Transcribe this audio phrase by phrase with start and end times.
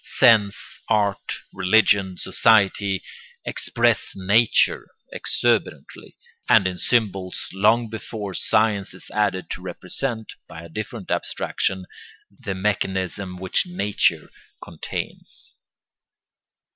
[0.17, 3.03] Sense, art, religion, society,
[3.45, 6.17] express nature exuberantly
[6.49, 11.85] and in symbols long before science is added to represent, by a different abstraction,
[12.31, 15.53] the mechanism which nature contains.